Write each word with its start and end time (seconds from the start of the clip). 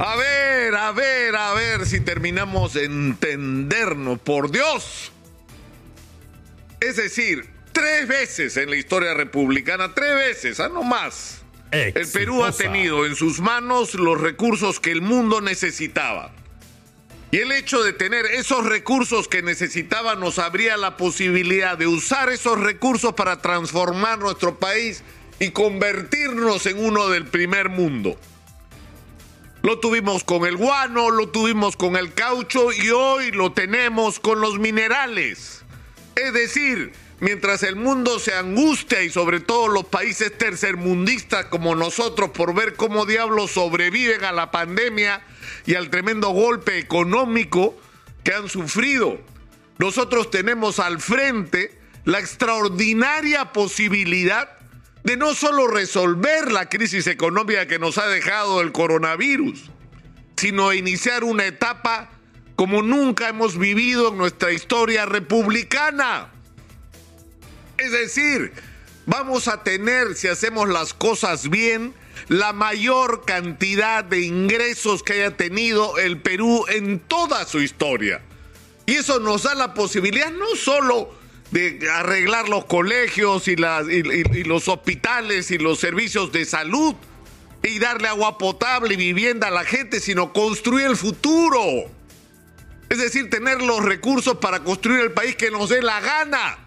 A 0.00 0.16
ver, 0.16 0.74
a 0.76 0.92
ver, 0.92 1.34
a 1.34 1.54
ver 1.54 1.84
si 1.84 2.00
terminamos 2.00 2.74
de 2.74 2.84
entendernos, 2.84 4.20
por 4.20 4.50
Dios. 4.50 5.10
Es 6.80 6.96
decir, 6.96 7.48
tres 7.72 8.06
veces 8.06 8.56
en 8.56 8.70
la 8.70 8.76
historia 8.76 9.14
republicana, 9.14 9.94
tres 9.94 10.14
veces, 10.14 10.60
ah, 10.60 10.68
no 10.68 10.84
más. 10.84 11.42
El 11.72 12.06
Perú 12.08 12.44
ha 12.44 12.52
tenido 12.52 13.06
en 13.06 13.16
sus 13.16 13.40
manos 13.40 13.94
los 13.94 14.20
recursos 14.20 14.78
que 14.78 14.92
el 14.92 15.02
mundo 15.02 15.40
necesitaba. 15.40 16.32
Y 17.30 17.38
el 17.38 17.52
hecho 17.52 17.82
de 17.82 17.92
tener 17.92 18.24
esos 18.24 18.64
recursos 18.64 19.28
que 19.28 19.42
necesitaba 19.42 20.14
nos 20.14 20.38
abría 20.38 20.76
la 20.76 20.96
posibilidad 20.96 21.76
de 21.76 21.86
usar 21.86 22.30
esos 22.30 22.58
recursos 22.58 23.12
para 23.14 23.42
transformar 23.42 24.18
nuestro 24.18 24.58
país 24.58 25.02
y 25.38 25.50
convertirnos 25.50 26.64
en 26.66 26.82
uno 26.82 27.08
del 27.08 27.26
primer 27.26 27.68
mundo. 27.68 28.18
Lo 29.68 29.78
tuvimos 29.80 30.24
con 30.24 30.46
el 30.46 30.56
guano, 30.56 31.10
lo 31.10 31.28
tuvimos 31.28 31.76
con 31.76 31.94
el 31.96 32.14
caucho 32.14 32.72
y 32.72 32.88
hoy 32.88 33.32
lo 33.32 33.52
tenemos 33.52 34.18
con 34.18 34.40
los 34.40 34.58
minerales. 34.58 35.62
Es 36.16 36.32
decir, 36.32 36.94
mientras 37.20 37.62
el 37.62 37.76
mundo 37.76 38.18
se 38.18 38.32
angustia 38.32 39.02
y 39.02 39.10
sobre 39.10 39.40
todo 39.40 39.68
los 39.68 39.84
países 39.84 40.38
tercermundistas 40.38 41.44
como 41.50 41.74
nosotros 41.74 42.30
por 42.30 42.54
ver 42.54 42.76
cómo 42.76 43.04
diablos 43.04 43.50
sobreviven 43.50 44.24
a 44.24 44.32
la 44.32 44.50
pandemia 44.50 45.20
y 45.66 45.74
al 45.74 45.90
tremendo 45.90 46.30
golpe 46.30 46.78
económico 46.78 47.78
que 48.24 48.32
han 48.32 48.48
sufrido, 48.48 49.20
nosotros 49.76 50.30
tenemos 50.30 50.78
al 50.78 50.98
frente 50.98 51.78
la 52.06 52.20
extraordinaria 52.20 53.52
posibilidad 53.52 54.57
de 55.08 55.16
no 55.16 55.34
solo 55.34 55.66
resolver 55.68 56.52
la 56.52 56.68
crisis 56.68 57.06
económica 57.06 57.66
que 57.66 57.78
nos 57.78 57.96
ha 57.96 58.06
dejado 58.08 58.60
el 58.60 58.72
coronavirus, 58.72 59.70
sino 60.36 60.74
iniciar 60.74 61.24
una 61.24 61.46
etapa 61.46 62.10
como 62.56 62.82
nunca 62.82 63.30
hemos 63.30 63.56
vivido 63.56 64.08
en 64.08 64.18
nuestra 64.18 64.52
historia 64.52 65.06
republicana. 65.06 66.30
Es 67.78 67.90
decir, 67.90 68.52
vamos 69.06 69.48
a 69.48 69.62
tener, 69.62 70.14
si 70.14 70.28
hacemos 70.28 70.68
las 70.68 70.92
cosas 70.92 71.48
bien, 71.48 71.94
la 72.28 72.52
mayor 72.52 73.24
cantidad 73.24 74.04
de 74.04 74.20
ingresos 74.20 75.02
que 75.02 75.14
haya 75.14 75.38
tenido 75.38 75.96
el 75.96 76.20
Perú 76.20 76.66
en 76.68 76.98
toda 76.98 77.46
su 77.46 77.62
historia. 77.62 78.20
Y 78.84 78.96
eso 78.96 79.20
nos 79.20 79.44
da 79.44 79.54
la 79.54 79.72
posibilidad 79.72 80.30
no 80.32 80.54
solo 80.54 81.17
de 81.50 81.90
arreglar 81.90 82.48
los 82.48 82.66
colegios 82.66 83.48
y, 83.48 83.56
los 83.56 84.68
hospitales 84.68 85.50
y 85.50 85.58
los 85.58 85.78
servicios 85.78 86.30
de 86.32 86.44
salud 86.44 86.94
y 87.62 87.78
darle 87.78 88.08
agua 88.08 88.38
potable 88.38 88.94
y 88.94 88.96
vivienda 88.96 89.48
a 89.48 89.50
la 89.50 89.64
gente, 89.64 90.00
sino 90.00 90.32
construir 90.32 90.86
el 90.86 90.96
futuro. 90.96 91.60
Es 92.88 92.98
decir, 92.98 93.28
tener 93.30 93.60
los 93.62 93.84
recursos 93.84 94.38
para 94.38 94.60
construir 94.60 95.00
el 95.00 95.12
país 95.12 95.36
que 95.36 95.50
nos 95.50 95.68
dé 95.68 95.82
la 95.82 96.00
gana. 96.00 96.58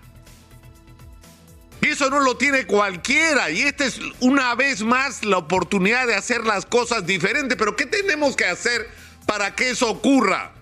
Y 1.82 1.88
eso 1.88 2.10
no 2.12 2.20
lo 2.20 2.38
tiene 2.38 2.68
cualquiera. 2.68 3.50
Y 3.50 3.62
esta 3.62 3.86
es 3.86 4.00
una 4.20 4.54
vez 4.54 4.84
más 4.84 5.26
la 5.26 5.38
oportunidad 5.38 6.06
de 6.06 6.14
hacer 6.14 6.46
las 6.46 6.66
cosas 6.66 7.08
diferentes. 7.08 7.58
Pero 7.58 7.76
¿qué 7.76 7.88
tenemos 7.88 8.36
que 8.36 8.46
hacer 8.46 8.88
para 9.26 9.56
que 9.56 9.72
eso 9.72 9.90
ocurra? 9.90 10.54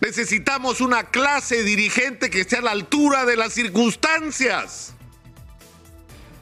Necesitamos 0.00 0.80
una 0.80 1.04
clase 1.04 1.62
dirigente 1.62 2.30
que 2.30 2.40
esté 2.40 2.56
a 2.56 2.62
la 2.62 2.70
altura 2.70 3.26
de 3.26 3.36
las 3.36 3.52
circunstancias, 3.52 4.94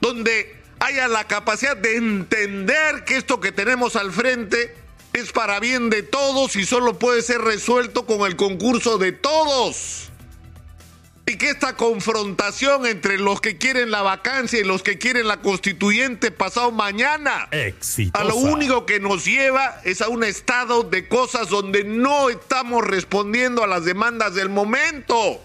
donde 0.01 0.57
haya 0.79 1.09
la 1.09 1.27
capacidad 1.27 1.77
de 1.77 1.97
entender 1.97 3.05
que 3.05 3.17
esto 3.17 3.41
que 3.41 3.51
tenemos 3.51 3.97
al 3.97 4.13
frente 4.13 4.75
es 5.13 5.33
para 5.33 5.59
bien 5.59 5.91
de 5.91 6.03
todos 6.03 6.55
y 6.55 6.65
solo 6.65 6.99
puede 6.99 7.23
ser 7.23 7.41
resuelto 7.41 8.07
con 8.07 8.21
el 8.21 8.37
concurso 8.37 8.99
de 8.99 9.11
todos 9.13 10.11
y 11.29 11.37
que 11.37 11.51
esta 11.51 11.77
confrontación 11.77 12.87
entre 12.87 13.19
los 13.19 13.43
que 13.43 13.59
quieren 13.59 13.91
la 13.91 14.01
vacancia 14.01 14.59
y 14.61 14.65
los 14.65 14.83
que 14.83 14.97
quieren 14.97 15.29
la 15.29 15.43
constituyente 15.43 16.31
pasado 16.31 16.73
mañana, 16.73 17.51
a 18.15 18.25
lo 18.25 18.37
único 18.37 18.87
que 18.87 18.99
nos 18.99 19.27
lleva 19.27 19.79
es 19.85 20.01
a 20.01 20.09
un 20.09 20.25
estado 20.25 20.85
de 20.85 21.07
cosas 21.07 21.51
donde 21.51 21.85
no 21.85 22.31
estamos 22.31 22.83
respondiendo 22.83 23.63
a 23.63 23.67
las 23.67 23.85
demandas 23.85 24.35
del 24.35 24.49
momento. 24.49 25.43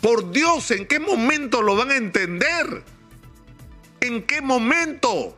Por 0.00 0.32
Dios, 0.32 0.70
¿en 0.70 0.86
qué 0.86 0.98
momento 0.98 1.60
lo 1.60 1.76
van 1.76 1.90
a 1.90 1.96
entender? 1.96 2.82
¿En 4.00 4.22
qué 4.22 4.40
momento? 4.40 5.36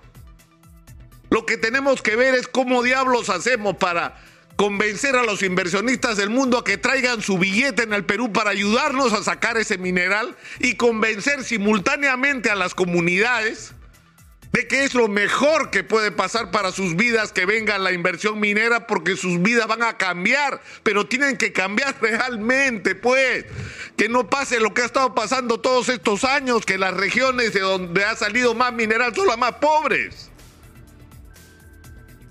Lo 1.31 1.47
que 1.47 1.57
tenemos 1.57 2.01
que 2.01 2.15
ver 2.15 2.37
es 2.37 2.47
cómo 2.47 2.85
diablos 2.85 3.29
hacemos 3.29 3.77
para 3.77 4.23
convencer 4.59 5.15
a 5.15 5.23
los 5.23 5.45
inversionistas 5.45 6.17
del 6.17 6.31
mundo 6.31 6.59
a 6.59 6.65
que 6.65 6.79
traigan 6.79 7.23
su 7.23 7.39
billete 7.39 7.85
en 7.85 7.93
el 7.93 8.05
Perú 8.05 8.33
para 8.33 8.51
ayudarnos 8.51 9.13
a 9.13 9.23
sacar 9.23 9.57
ese 9.57 9.79
mineral 9.79 10.37
y 10.59 10.75
convencer 10.75 11.45
simultáneamente 11.45 12.51
a 12.51 12.57
las 12.57 12.75
comunidades 12.75 13.73
de 14.51 14.67
que 14.67 14.83
es 14.83 14.95
lo 14.95 15.07
mejor 15.07 15.71
que 15.71 15.85
puede 15.85 16.11
pasar 16.11 16.51
para 16.51 16.73
sus 16.73 16.97
vidas 16.97 17.33
que 17.33 17.47
venga 17.47 17.79
la 17.79 17.93
inversión 17.93 18.41
minera 18.41 18.89
porque 18.89 19.17
sus 19.17 19.41
vidas 19.41 19.69
van 19.69 19.85
a 19.85 19.97
cambiar, 19.97 20.61
pero 20.83 21.07
tienen 21.07 21.37
que 21.37 21.53
cambiar 21.53 21.95
realmente, 22.01 22.97
pues, 22.97 23.45
que 23.97 24.09
no 24.09 24.29
pase 24.29 24.59
lo 24.59 24.75
que 24.75 24.83
ha 24.83 24.87
estado 24.87 25.15
pasando 25.15 25.61
todos 25.61 25.89
estos 25.89 26.25
años, 26.25 26.67
que 26.67 26.79
las 26.79 26.95
regiones 26.95 27.53
de 27.53 27.61
donde 27.61 28.05
ha 28.05 28.17
salido 28.17 28.57
más 28.57 28.73
mineral 28.73 29.15
son 29.15 29.29
las 29.29 29.39
más 29.39 29.53
pobres. 29.53 30.28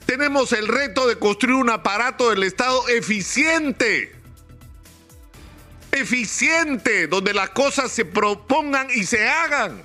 Tenemos 0.07 0.53
el 0.53 0.69
reto 0.69 1.06
de 1.06 1.19
construir 1.19 1.57
un 1.57 1.69
aparato 1.69 2.29
del 2.29 2.44
Estado 2.44 2.88
eficiente. 2.88 4.16
Eficiente, 5.91 7.07
donde 7.07 7.34
las 7.34 7.50
cosas 7.50 7.91
se 7.91 8.06
propongan 8.06 8.88
y 8.90 9.03
se 9.03 9.28
hagan. 9.28 9.84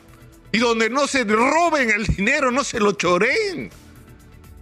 Y 0.52 0.58
donde 0.58 0.88
no 0.90 1.08
se 1.08 1.24
roben 1.24 1.90
el 1.90 2.06
dinero, 2.06 2.52
no 2.52 2.62
se 2.62 2.78
lo 2.78 2.92
choreen. 2.92 3.70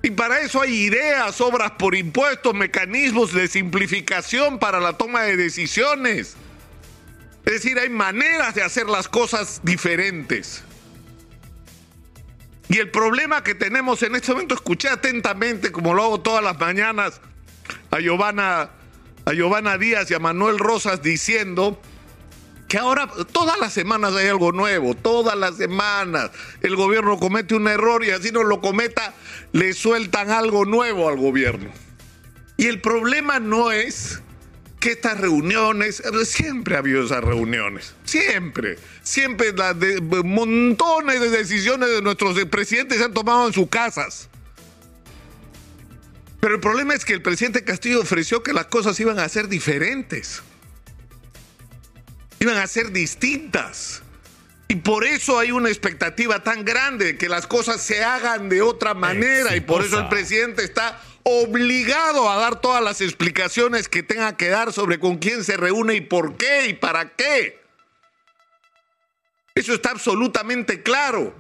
Y 0.03 0.11
para 0.13 0.41
eso 0.41 0.63
hay 0.63 0.73
ideas, 0.73 1.43
obras 1.43 1.73
por 1.73 1.95
impuestos, 1.95 2.55
mecanismos 2.55 3.35
de 3.35 3.47
simplificación 3.47 4.59
para 4.59 4.81
la 4.81 4.95
toma 4.95 5.25
de 5.25 5.37
decisiones. 5.37 6.37
Es 7.45 7.53
decir, 7.53 7.79
hay 7.79 7.91
maneras 7.91 8.55
de 8.55 8.63
hacer 8.63 8.87
las 8.87 9.09
cosas 9.09 9.61
diferentes. 9.63 10.63
Y 12.71 12.79
el 12.79 12.89
problema 12.89 13.43
que 13.43 13.57
tenemos 13.57 14.01
en 14.05 14.15
este 14.15 14.31
momento, 14.31 14.55
escuché 14.55 14.89
atentamente, 14.89 15.73
como 15.73 15.93
lo 15.93 16.05
hago 16.05 16.21
todas 16.21 16.43
las 16.43 16.57
mañanas, 16.61 17.21
a 17.91 17.99
Giovanna, 17.99 18.71
a 19.27 19.79
Díaz 19.79 20.09
y 20.09 20.15
a 20.15 20.21
Manuel 20.21 20.61
Rosas 20.61 21.03
diciendo 21.03 21.81
que 22.69 22.79
ahora 22.79 23.09
todas 23.33 23.59
las 23.59 23.73
semanas 23.73 24.15
hay 24.15 24.29
algo 24.29 24.53
nuevo, 24.53 24.95
todas 24.95 25.37
las 25.37 25.57
semanas 25.57 26.31
el 26.61 26.77
gobierno 26.77 27.19
comete 27.19 27.57
un 27.57 27.67
error 27.67 28.05
y 28.05 28.11
así 28.11 28.31
no 28.31 28.45
lo 28.45 28.61
cometa, 28.61 29.15
le 29.51 29.73
sueltan 29.73 30.31
algo 30.31 30.65
nuevo 30.65 31.09
al 31.09 31.17
gobierno. 31.17 31.71
Y 32.57 32.67
el 32.67 32.81
problema 32.81 33.41
no 33.41 33.73
es 33.73 34.23
que 34.81 34.93
estas 34.93 35.21
reuniones, 35.21 36.03
siempre 36.25 36.75
ha 36.75 36.79
habido 36.79 37.05
esas 37.05 37.23
reuniones, 37.23 37.95
siempre, 38.05 38.79
siempre 39.03 39.53
las 39.53 39.79
de, 39.79 40.01
montones 40.01 41.21
de 41.21 41.29
decisiones 41.29 41.91
de 41.91 42.01
nuestros 42.01 42.43
presidentes 42.47 42.97
se 42.97 43.05
han 43.05 43.13
tomado 43.13 43.47
en 43.47 43.53
sus 43.53 43.69
casas. 43.69 44.31
Pero 46.41 46.55
el 46.55 46.61
problema 46.61 46.95
es 46.95 47.05
que 47.05 47.13
el 47.13 47.21
presidente 47.21 47.63
Castillo 47.63 48.01
ofreció 48.01 48.43
que 48.43 48.55
las 48.55 48.67
cosas 48.67 48.99
iban 48.99 49.19
a 49.19 49.29
ser 49.29 49.49
diferentes, 49.49 50.41
iban 52.41 52.57
a 52.57 52.67
ser 52.67 52.91
distintas. 52.91 54.01
Y 54.69 54.77
por 54.77 55.05
eso 55.05 55.39
hay 55.39 55.51
una 55.51 55.69
expectativa 55.69 56.43
tan 56.43 56.65
grande 56.65 57.05
de 57.05 57.19
que 57.19 57.29
las 57.29 57.47
cosas 57.47 57.83
se 57.83 58.03
hagan 58.03 58.49
de 58.49 58.63
otra 58.63 58.95
manera. 58.95 59.57
Y 59.57 59.61
por 59.61 59.85
eso 59.85 59.99
el 59.99 60.09
presidente 60.09 60.65
está 60.65 60.99
obligado 61.23 62.31
a 62.31 62.37
dar 62.37 62.61
todas 62.61 62.83
las 62.83 63.01
explicaciones 63.01 63.89
que 63.89 64.03
tenga 64.03 64.37
que 64.37 64.49
dar 64.49 64.73
sobre 64.73 64.99
con 64.99 65.19
quién 65.19 65.45
se 65.45 65.57
reúne 65.57 65.95
y 65.95 66.01
por 66.01 66.37
qué 66.37 66.69
y 66.69 66.75
para 66.75 67.11
qué. 67.11 67.61
Eso 69.55 69.75
está 69.75 69.91
absolutamente 69.91 70.83
claro. 70.83 71.35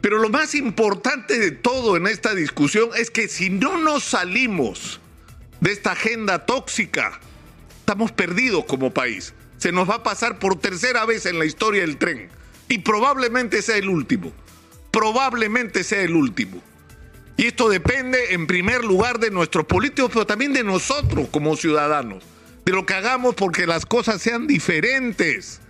Pero 0.00 0.18
lo 0.18 0.28
más 0.28 0.54
importante 0.54 1.38
de 1.38 1.50
todo 1.50 1.96
en 1.96 2.06
esta 2.06 2.34
discusión 2.34 2.90
es 2.96 3.10
que 3.10 3.28
si 3.28 3.50
no 3.50 3.78
nos 3.78 4.04
salimos 4.04 5.00
de 5.60 5.72
esta 5.72 5.92
agenda 5.92 6.46
tóxica, 6.46 7.20
estamos 7.80 8.12
perdidos 8.12 8.66
como 8.66 8.94
país. 8.94 9.34
Se 9.56 9.72
nos 9.72 9.88
va 9.88 9.96
a 9.96 10.02
pasar 10.02 10.38
por 10.38 10.60
tercera 10.60 11.04
vez 11.06 11.26
en 11.26 11.38
la 11.38 11.44
historia 11.44 11.82
el 11.82 11.96
tren. 11.96 12.28
Y 12.68 12.78
probablemente 12.78 13.62
sea 13.62 13.76
el 13.76 13.88
último. 13.88 14.32
Probablemente 14.90 15.82
sea 15.82 16.02
el 16.02 16.14
último. 16.14 16.62
Y 17.36 17.46
esto 17.46 17.68
depende 17.68 18.32
en 18.32 18.46
primer 18.46 18.84
lugar 18.84 19.18
de 19.18 19.30
nuestros 19.30 19.66
políticos, 19.66 20.10
pero 20.12 20.26
también 20.26 20.52
de 20.52 20.64
nosotros 20.64 21.28
como 21.30 21.56
ciudadanos, 21.56 22.24
de 22.64 22.72
lo 22.72 22.86
que 22.86 22.94
hagamos 22.94 23.34
porque 23.34 23.66
las 23.66 23.84
cosas 23.84 24.22
sean 24.22 24.46
diferentes. 24.46 25.60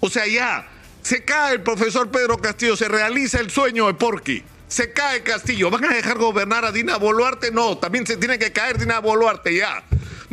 O 0.00 0.10
sea, 0.10 0.26
ya, 0.26 0.68
se 1.02 1.24
cae 1.24 1.54
el 1.54 1.62
profesor 1.62 2.10
Pedro 2.10 2.38
Castillo, 2.38 2.76
se 2.76 2.88
realiza 2.88 3.38
el 3.38 3.50
sueño 3.50 3.86
de 3.86 3.94
Porqui. 3.94 4.42
Se 4.66 4.92
cae 4.92 5.22
Castillo. 5.22 5.70
¿Van 5.70 5.84
a 5.84 5.94
dejar 5.94 6.18
gobernar 6.18 6.64
a 6.64 6.72
Dina 6.72 6.96
Boluarte? 6.96 7.52
No, 7.52 7.78
también 7.78 8.06
se 8.06 8.16
tiene 8.16 8.38
que 8.38 8.52
caer 8.52 8.78
Dina 8.78 8.98
Boluarte 8.98 9.54
ya. 9.54 9.84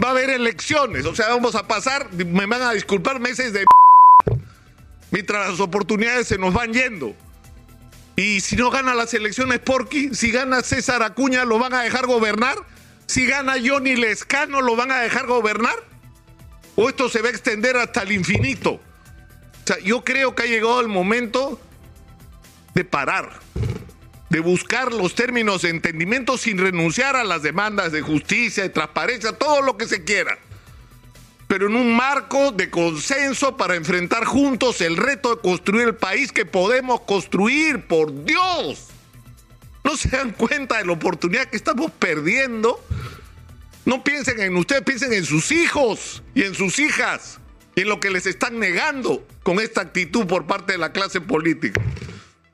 Va 0.01 0.07
a 0.07 0.11
haber 0.11 0.31
elecciones. 0.31 1.05
O 1.05 1.13
sea, 1.13 1.27
vamos 1.27 1.53
a 1.55 1.67
pasar, 1.67 2.11
me 2.13 2.45
van 2.47 2.61
a 2.63 2.71
disculpar, 2.71 3.19
meses 3.19 3.53
de 3.53 3.65
mientras 5.11 5.51
las 5.51 5.59
oportunidades 5.59 6.27
se 6.27 6.37
nos 6.37 6.53
van 6.53 6.73
yendo. 6.73 7.13
Y 8.15 8.41
si 8.41 8.55
no 8.55 8.69
gana 8.69 8.93
las 8.93 9.13
elecciones 9.13 9.59
Porky, 9.59 10.13
si 10.13 10.31
gana 10.31 10.61
César 10.61 11.03
Acuña, 11.03 11.45
¿lo 11.45 11.59
van 11.59 11.73
a 11.73 11.81
dejar 11.81 12.07
gobernar? 12.07 12.55
Si 13.05 13.25
gana 13.25 13.55
Johnny 13.63 13.95
Lescano, 13.95 14.61
¿lo 14.61 14.75
van 14.75 14.91
a 14.91 14.99
dejar 14.99 15.27
gobernar? 15.27 15.75
¿O 16.75 16.89
esto 16.89 17.09
se 17.09 17.21
va 17.21 17.27
a 17.27 17.31
extender 17.31 17.77
hasta 17.77 18.03
el 18.03 18.11
infinito? 18.11 18.73
O 18.73 18.79
sea, 19.65 19.79
yo 19.79 20.03
creo 20.03 20.35
que 20.35 20.43
ha 20.43 20.45
llegado 20.45 20.79
el 20.81 20.87
momento 20.87 21.59
de 22.73 22.85
parar, 22.85 23.39
de 24.29 24.39
buscar 24.39 24.93
los 24.93 25.15
términos 25.15 25.63
de 25.63 25.69
entendimiento 25.69 26.37
sin 26.37 26.57
renunciar 26.57 27.15
a 27.15 27.23
las 27.23 27.41
demandas 27.41 27.91
de 27.91 28.01
justicia, 28.01 28.63
de 28.63 28.69
transparencia, 28.69 29.33
todo 29.33 29.61
lo 29.61 29.77
que 29.77 29.87
se 29.87 30.03
quiera 30.03 30.37
pero 31.51 31.67
en 31.67 31.75
un 31.75 31.93
marco 31.93 32.53
de 32.53 32.69
consenso 32.69 33.57
para 33.57 33.75
enfrentar 33.75 34.23
juntos 34.23 34.79
el 34.79 34.95
reto 34.95 35.35
de 35.35 35.41
construir 35.41 35.87
el 35.89 35.95
país 35.95 36.31
que 36.31 36.45
podemos 36.45 37.01
construir, 37.01 37.87
por 37.87 38.23
Dios. 38.23 38.87
¿No 39.83 39.97
se 39.97 40.07
dan 40.07 40.31
cuenta 40.31 40.77
de 40.77 40.85
la 40.85 40.93
oportunidad 40.93 41.47
que 41.47 41.57
estamos 41.57 41.91
perdiendo? 41.91 42.81
No 43.83 44.01
piensen 44.01 44.39
en 44.39 44.55
ustedes, 44.55 44.83
piensen 44.83 45.11
en 45.11 45.25
sus 45.25 45.51
hijos 45.51 46.23
y 46.33 46.43
en 46.43 46.55
sus 46.55 46.79
hijas 46.79 47.41
y 47.75 47.81
en 47.81 47.89
lo 47.89 47.99
que 47.99 48.11
les 48.11 48.27
están 48.27 48.57
negando 48.57 49.27
con 49.43 49.59
esta 49.59 49.81
actitud 49.81 50.25
por 50.27 50.47
parte 50.47 50.71
de 50.71 50.77
la 50.77 50.93
clase 50.93 51.19
política. 51.19 51.81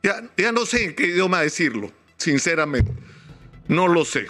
Ya, 0.01 0.23
ya 0.37 0.51
no 0.51 0.65
sé 0.65 0.85
en 0.85 0.95
qué 0.95 1.05
idioma 1.05 1.41
decirlo, 1.41 1.91
sinceramente. 2.17 2.91
No 3.67 3.87
lo 3.87 4.05
sé. 4.05 4.25